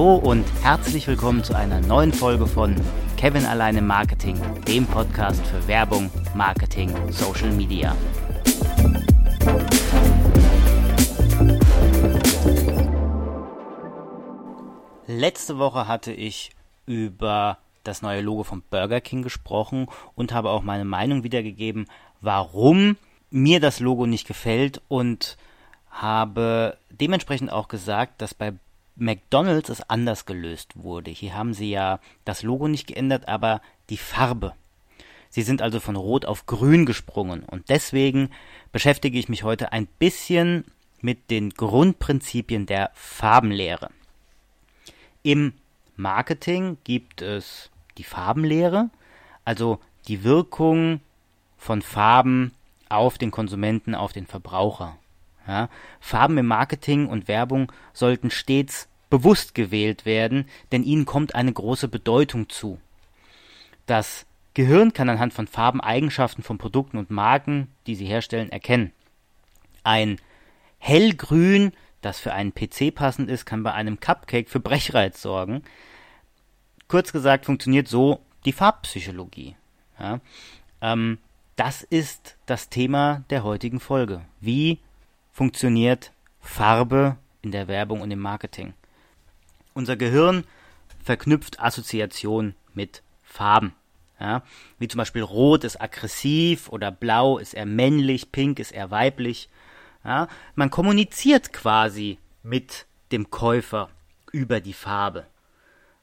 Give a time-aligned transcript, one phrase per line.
[0.00, 2.74] Hallo und herzlich willkommen zu einer neuen Folge von
[3.18, 4.34] Kevin alleine Marketing,
[4.66, 7.94] dem Podcast für Werbung, Marketing, Social Media.
[15.06, 16.52] Letzte Woche hatte ich
[16.86, 21.84] über das neue Logo von Burger King gesprochen und habe auch meine Meinung wiedergegeben,
[22.22, 22.96] warum
[23.28, 25.36] mir das Logo nicht gefällt und
[25.90, 28.54] habe dementsprechend auch gesagt, dass bei
[28.96, 31.10] McDonald's es anders gelöst wurde.
[31.10, 34.54] Hier haben sie ja das Logo nicht geändert, aber die Farbe.
[35.30, 38.30] Sie sind also von Rot auf Grün gesprungen und deswegen
[38.72, 40.64] beschäftige ich mich heute ein bisschen
[41.00, 43.90] mit den Grundprinzipien der Farbenlehre.
[45.22, 45.52] Im
[45.96, 48.90] Marketing gibt es die Farbenlehre,
[49.44, 51.00] also die Wirkung
[51.56, 52.52] von Farben
[52.88, 54.98] auf den Konsumenten, auf den Verbraucher.
[55.46, 55.68] Ja,
[56.00, 61.88] Farben im Marketing und Werbung sollten stets bewusst gewählt werden, denn ihnen kommt eine große
[61.88, 62.78] Bedeutung zu.
[63.86, 68.92] Das Gehirn kann anhand von Farben Eigenschaften von Produkten und Marken, die sie herstellen, erkennen.
[69.82, 70.20] Ein
[70.78, 75.62] hellgrün, das für einen PC passend ist, kann bei einem Cupcake für Brechreiz sorgen.
[76.88, 79.56] Kurz gesagt funktioniert so die Farbpsychologie.
[79.98, 80.20] Ja,
[80.80, 81.18] ähm,
[81.56, 84.22] das ist das Thema der heutigen Folge.
[84.40, 84.78] Wie
[85.40, 88.74] funktioniert Farbe in der Werbung und im Marketing.
[89.72, 90.44] Unser Gehirn
[91.02, 93.72] verknüpft Assoziation mit Farben.
[94.20, 94.42] Ja,
[94.78, 99.48] wie zum Beispiel Rot ist aggressiv oder Blau ist eher männlich, Pink ist eher weiblich.
[100.04, 103.88] Ja, man kommuniziert quasi mit dem Käufer
[104.32, 105.24] über die Farbe.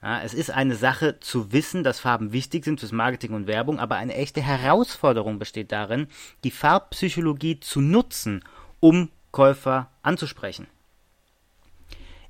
[0.00, 3.80] Ja, es ist eine Sache zu wissen, dass Farben wichtig sind fürs Marketing und Werbung,
[3.80, 6.06] aber eine echte Herausforderung besteht darin,
[6.44, 8.44] die Farbpsychologie zu nutzen,
[8.78, 10.68] um Käufer anzusprechen.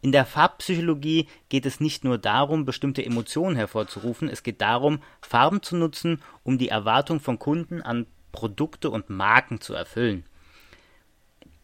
[0.00, 5.62] In der Farbpsychologie geht es nicht nur darum, bestimmte Emotionen hervorzurufen, es geht darum, Farben
[5.62, 10.24] zu nutzen, um die Erwartung von Kunden an Produkte und Marken zu erfüllen.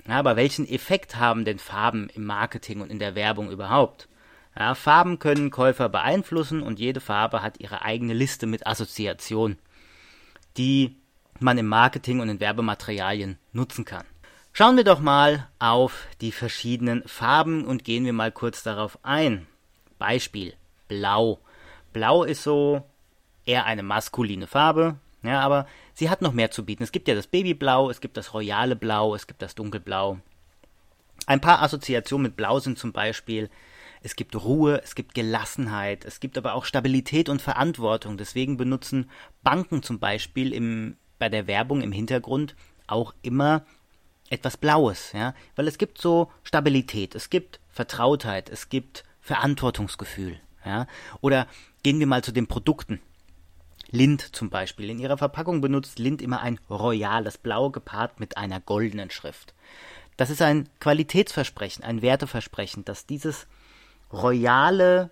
[0.06, 4.09] Aber welchen Effekt haben denn Farben im Marketing und in der Werbung überhaupt?
[4.55, 9.59] Ja, Farben können Käufer beeinflussen und jede Farbe hat ihre eigene Liste mit Assoziationen,
[10.59, 10.97] die
[11.39, 14.05] man im Marketing und in Werbematerialien nutzen kann.
[14.53, 19.47] Schauen wir doch mal auf die verschiedenen Farben und gehen wir mal kurz darauf ein.
[19.99, 20.55] Beispiel
[20.88, 21.38] Blau.
[21.93, 22.83] Blau ist so
[23.47, 26.83] eher eine maskuline Farbe, ja, aber sie hat noch mehr zu bieten.
[26.83, 30.19] Es gibt ja das Babyblau, es gibt das royale Blau, es gibt das Dunkelblau.
[31.27, 33.50] Ein paar Assoziationen mit Blau sind zum Beispiel,
[34.03, 38.16] es gibt Ruhe, es gibt Gelassenheit, es gibt aber auch Stabilität und Verantwortung.
[38.16, 39.10] Deswegen benutzen
[39.43, 42.56] Banken zum Beispiel im, bei der Werbung im Hintergrund
[42.87, 43.65] auch immer
[44.31, 50.87] etwas Blaues, ja, weil es gibt so Stabilität, es gibt Vertrautheit, es gibt Verantwortungsgefühl, ja,
[51.21, 51.47] oder
[51.83, 53.01] gehen wir mal zu den Produkten.
[53.93, 54.89] Lind zum Beispiel.
[54.89, 59.53] In ihrer Verpackung benutzt Lind immer ein royales Blau gepaart mit einer goldenen Schrift.
[60.17, 63.49] Das ist ein Qualitätsversprechen, ein Werteversprechen, dass dieses
[64.13, 65.11] royale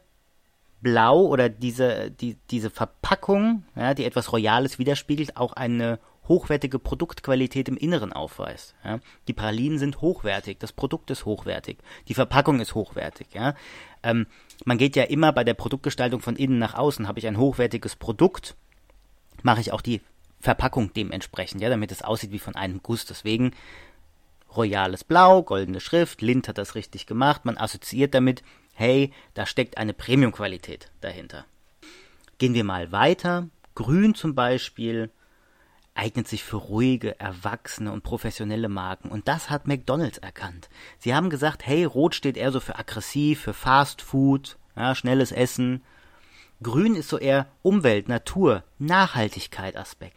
[0.80, 7.68] Blau oder diese, die, diese Verpackung, ja, die etwas Royales widerspiegelt, auch eine hochwertige Produktqualität
[7.68, 8.74] im Inneren aufweist.
[8.84, 9.00] Ja.
[9.26, 11.78] Die Pralinen sind hochwertig, das Produkt ist hochwertig,
[12.08, 13.28] die Verpackung ist hochwertig.
[13.32, 13.54] Ja.
[14.02, 14.26] Ähm,
[14.64, 17.08] man geht ja immer bei der Produktgestaltung von innen nach außen.
[17.08, 18.56] Habe ich ein hochwertiges Produkt,
[19.42, 20.00] mache ich auch die
[20.40, 23.06] Verpackung dementsprechend, ja, damit es aussieht wie von einem Guss.
[23.06, 23.52] Deswegen
[24.56, 27.44] royales Blau, goldene Schrift, Lind hat das richtig gemacht.
[27.44, 28.42] Man assoziiert damit,
[28.74, 31.44] hey, da steckt eine Premiumqualität dahinter.
[32.38, 33.48] Gehen wir mal weiter.
[33.74, 35.10] Grün zum Beispiel
[35.98, 39.08] eignet sich für ruhige, erwachsene und professionelle Marken.
[39.08, 40.68] Und das hat McDonald's erkannt.
[40.98, 45.32] Sie haben gesagt, hey, Rot steht eher so für aggressiv, für Fast Food, ja, schnelles
[45.32, 45.82] Essen.
[46.62, 50.16] Grün ist so eher Umwelt, Natur, Nachhaltigkeit Aspekt.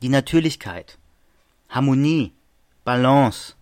[0.00, 0.96] Die Natürlichkeit,
[1.68, 2.32] Harmonie,
[2.84, 3.54] Balance.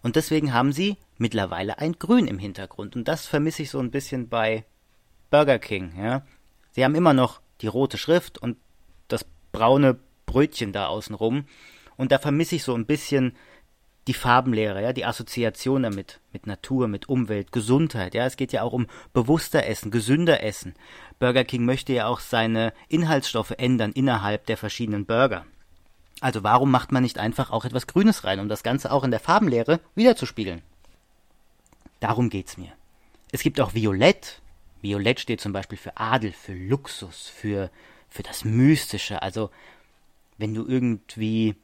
[0.00, 2.94] Und deswegen haben sie mittlerweile ein Grün im Hintergrund.
[2.94, 4.64] Und das vermisse ich so ein bisschen bei
[5.30, 6.22] Burger King, ja.
[6.70, 8.56] Sie haben immer noch die rote Schrift und
[9.08, 9.98] das braune
[10.30, 11.44] Brötchen da außenrum.
[11.96, 13.34] Und da vermisse ich so ein bisschen
[14.06, 18.62] die Farbenlehre, ja, die Assoziation damit, mit Natur, mit Umwelt, Gesundheit, ja, es geht ja
[18.62, 20.74] auch um bewusster Essen, gesünder Essen.
[21.18, 25.44] Burger King möchte ja auch seine Inhaltsstoffe ändern innerhalb der verschiedenen Burger.
[26.20, 29.10] Also warum macht man nicht einfach auch etwas Grünes rein, um das Ganze auch in
[29.10, 30.62] der Farbenlehre wiederzuspiegeln?
[32.00, 32.72] Darum geht's mir.
[33.32, 34.40] Es gibt auch Violett.
[34.80, 37.70] Violett steht zum Beispiel für Adel, für Luxus, für,
[38.08, 39.50] für das Mystische, also
[40.40, 41.54] wenn du irgendwie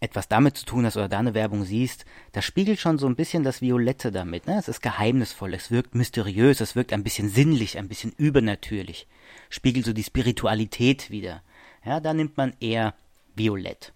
[0.00, 3.16] etwas damit zu tun hast oder da eine Werbung siehst, das spiegelt schon so ein
[3.16, 4.46] bisschen das Violette damit.
[4.46, 4.58] Ne?
[4.58, 9.06] Es ist geheimnisvoll, es wirkt mysteriös, es wirkt ein bisschen sinnlich, ein bisschen übernatürlich.
[9.48, 11.42] Spiegelt so die Spiritualität wieder.
[11.84, 12.94] Ja, da nimmt man eher
[13.34, 13.92] Violett.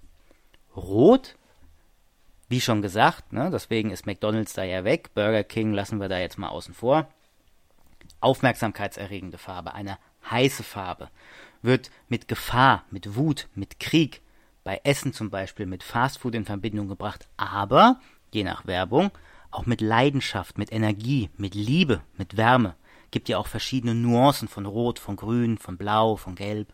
[0.75, 1.37] Rot,
[2.49, 6.19] wie schon gesagt, ne, deswegen ist McDonald's da ja weg, Burger King lassen wir da
[6.19, 7.09] jetzt mal außen vor.
[8.21, 9.99] Aufmerksamkeitserregende Farbe, eine
[10.31, 11.11] heiße Farbe,
[11.63, 14.23] wird mit Gefahr, mit Wut, mit Krieg,
[14.65, 18.01] bei Essen zum Beispiel mit Fastfood in Verbindung gebracht, aber,
[18.33, 19.11] je nach Werbung,
[19.51, 22.75] auch mit Leidenschaft, mit Energie, mit Liebe, mit Wärme.
[23.11, 26.73] Gibt ja auch verschiedene Nuancen von Rot, von Grün, von Blau, von Gelb.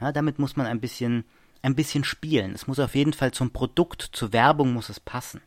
[0.00, 1.24] Ja, damit muss man ein bisschen,
[1.62, 2.52] ein bisschen spielen.
[2.52, 5.40] Es muss auf jeden Fall zum Produkt, zur Werbung muss es passen.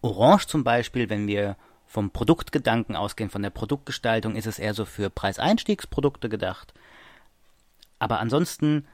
[0.00, 4.84] Orange zum Beispiel, wenn wir vom Produktgedanken ausgehen, von der Produktgestaltung, ist es eher so
[4.84, 6.72] für Preiseinstiegsprodukte gedacht.
[8.04, 8.86] Aber ansonsten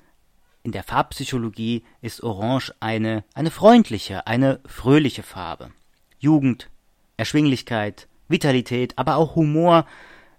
[0.62, 5.72] in der Farbpsychologie ist Orange eine, eine freundliche, eine fröhliche Farbe.
[6.20, 6.70] Jugend,
[7.16, 9.84] Erschwinglichkeit, Vitalität, aber auch Humor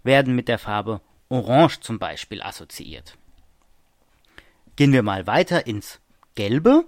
[0.03, 3.17] werden mit der Farbe Orange zum Beispiel assoziiert.
[4.77, 5.99] Gehen wir mal weiter ins
[6.35, 6.85] Gelbe.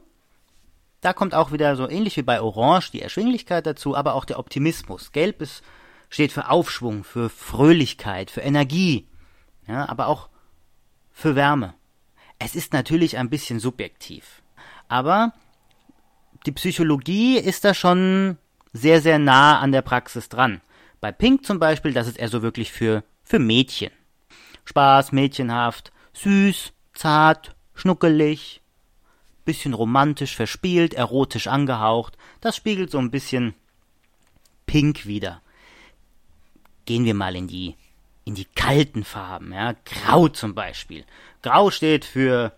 [1.01, 4.39] Da kommt auch wieder so ähnlich wie bei Orange die Erschwinglichkeit dazu, aber auch der
[4.39, 5.11] Optimismus.
[5.11, 5.63] Gelb ist,
[6.09, 9.09] steht für Aufschwung, für Fröhlichkeit, für Energie,
[9.67, 10.29] ja, aber auch
[11.13, 11.75] für Wärme.
[12.39, 14.41] Es ist natürlich ein bisschen subjektiv.
[14.89, 15.33] Aber
[16.45, 18.37] die Psychologie ist da schon
[18.73, 20.59] sehr, sehr nah an der Praxis dran.
[20.99, 23.91] Bei Pink zum Beispiel, das ist eher so wirklich für, für Mädchen.
[24.65, 28.61] Spaß, mädchenhaft, süß, zart, schnuckelig,
[29.45, 32.17] bisschen romantisch verspielt, erotisch angehaucht.
[32.41, 33.53] Das spiegelt so ein bisschen
[34.65, 35.41] Pink wieder.
[36.85, 37.75] Gehen wir mal in die
[38.25, 41.05] in die kalten Farben, ja, Grau zum Beispiel.
[41.41, 42.53] Grau steht für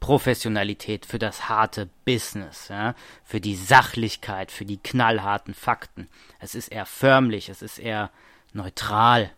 [0.00, 2.94] Professionalität, für das harte Business, ja,
[3.24, 6.08] für die Sachlichkeit, für die knallharten Fakten.
[6.38, 8.10] Es ist eher förmlich, es ist eher
[8.52, 9.30] neutral.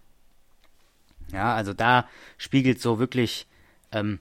[1.32, 3.46] Ja, also da spiegelt so wirklich
[3.92, 4.20] ähm,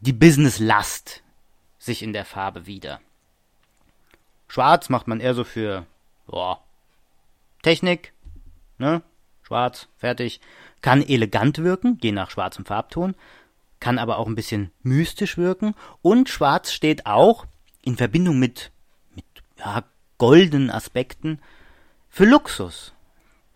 [0.00, 1.22] die Businesslast
[1.78, 3.00] sich in der Farbe wieder.
[4.48, 5.86] Schwarz macht man eher so für
[6.26, 6.62] boah,
[7.62, 8.12] Technik,
[8.78, 9.02] ne?
[9.50, 10.40] Schwarz, fertig.
[10.80, 13.16] Kann elegant wirken, je nach schwarzem Farbton,
[13.80, 15.74] kann aber auch ein bisschen mystisch wirken.
[16.02, 17.46] Und Schwarz steht auch
[17.82, 18.70] in Verbindung mit,
[19.12, 19.24] mit
[19.58, 19.82] ja,
[20.18, 21.40] goldenen Aspekten
[22.08, 22.92] für Luxus,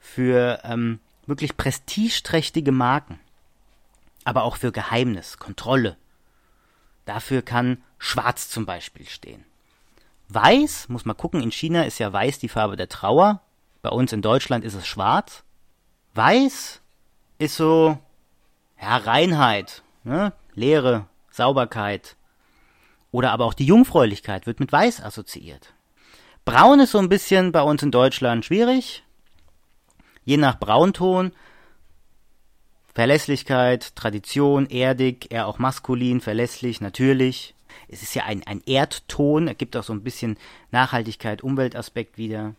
[0.01, 3.21] für ähm, wirklich prestigeträchtige Marken,
[4.25, 5.97] aber auch für Geheimnis, Kontrolle.
[7.05, 9.45] Dafür kann Schwarz zum Beispiel stehen.
[10.29, 13.43] Weiß, muss man gucken, in China ist ja Weiß die Farbe der Trauer,
[13.85, 15.44] bei uns in Deutschland ist es Schwarz.
[16.15, 16.81] Weiß
[17.39, 17.99] ist so,
[18.81, 20.33] ja, Reinheit, ne?
[20.55, 22.17] Leere, Sauberkeit.
[23.11, 25.75] Oder aber auch die Jungfräulichkeit wird mit Weiß assoziiert.
[26.45, 29.03] Braun ist so ein bisschen bei uns in Deutschland schwierig.
[30.25, 31.33] Je nach Braunton.
[32.95, 37.57] Verlässlichkeit, Tradition, erdig, eher auch maskulin, verlässlich, natürlich.
[37.89, 40.39] Es ist ja ein, ein Erdton, er gibt auch so ein bisschen
[40.71, 42.55] Nachhaltigkeit, Umweltaspekt wieder.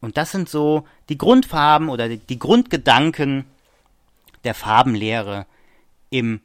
[0.00, 3.44] Und das sind so die Grundfarben oder die, Grundgedanken
[4.44, 5.46] der Farbenlehre
[6.10, 6.40] im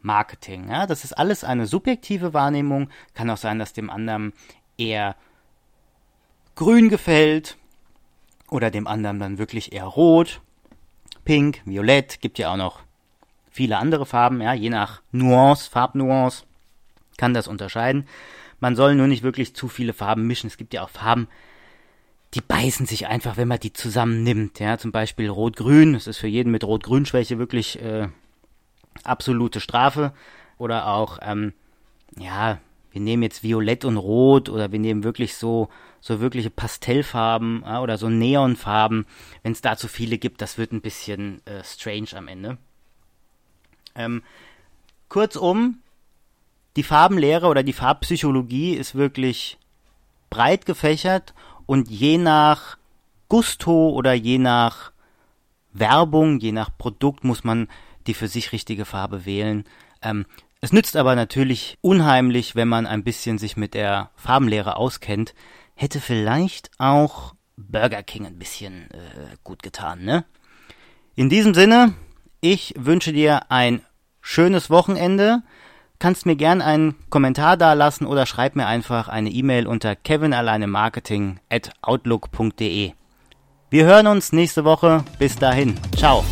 [0.00, 0.68] Marketing.
[0.68, 2.90] Ja, das ist alles eine subjektive Wahrnehmung.
[3.14, 4.32] Kann auch sein, dass dem anderen
[4.76, 5.16] eher
[6.54, 7.56] grün gefällt
[8.50, 10.40] oder dem anderen dann wirklich eher rot,
[11.24, 12.20] pink, violett.
[12.20, 12.80] Gibt ja auch noch
[13.50, 14.40] viele andere Farben.
[14.40, 16.44] Ja, je nach Nuance, Farbnuance
[17.16, 18.06] kann das unterscheiden.
[18.60, 20.46] Man soll nur nicht wirklich zu viele Farben mischen.
[20.46, 21.28] Es gibt ja auch Farben,
[22.34, 24.58] die beißen sich einfach, wenn man die zusammen nimmt.
[24.58, 28.08] Ja, zum Beispiel Rot-Grün, das ist für jeden mit Rot-Grün-Schwäche wirklich äh,
[29.04, 30.12] absolute Strafe.
[30.58, 31.52] Oder auch, ähm,
[32.18, 32.58] ja,
[32.90, 35.68] wir nehmen jetzt Violett und Rot oder wir nehmen wirklich so
[36.02, 39.06] so wirkliche Pastellfarben ja, oder so Neonfarben.
[39.42, 42.58] Wenn es da zu viele gibt, das wird ein bisschen äh, strange am Ende.
[43.94, 44.22] Ähm,
[45.08, 45.78] kurzum,
[46.76, 49.58] die Farbenlehre oder die Farbpsychologie ist wirklich
[50.28, 51.34] breit gefächert
[51.72, 52.76] und je nach
[53.30, 54.92] Gusto oder je nach
[55.72, 57.66] Werbung, je nach Produkt muss man
[58.06, 59.64] die für sich richtige Farbe wählen.
[60.02, 60.26] Ähm,
[60.60, 65.34] es nützt aber natürlich unheimlich, wenn man ein bisschen sich mit der Farbenlehre auskennt.
[65.74, 70.26] Hätte vielleicht auch Burger King ein bisschen äh, gut getan, ne?
[71.14, 71.94] In diesem Sinne,
[72.42, 73.80] ich wünsche dir ein
[74.20, 75.42] schönes Wochenende
[76.02, 81.38] kannst mir gern einen Kommentar da lassen oder schreib mir einfach eine E-Mail unter kevinalleinemarketing
[81.48, 82.90] at outlook.de.
[83.70, 85.04] Wir hören uns nächste Woche.
[85.20, 85.78] Bis dahin.
[85.96, 86.24] Ciao.